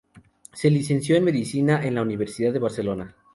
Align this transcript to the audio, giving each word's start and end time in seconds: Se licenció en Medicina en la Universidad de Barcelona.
Se 0.51 0.71
licenció 0.71 1.15
en 1.15 1.25
Medicina 1.25 1.85
en 1.85 1.93
la 1.93 2.01
Universidad 2.01 2.51
de 2.53 2.57
Barcelona. 2.57 3.15